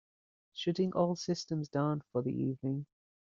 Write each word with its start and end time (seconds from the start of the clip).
Shutting 0.53 0.93
all 0.93 1.15
systems 1.15 1.69
down 1.69 2.01
for 2.11 2.23
the 2.23 2.33
evening. 2.35 2.87